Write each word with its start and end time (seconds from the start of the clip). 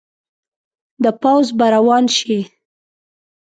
د 1.03 1.05
پوځ 1.21 1.45
به 1.57 1.65
روان 1.75 2.05
شي. 2.17 2.39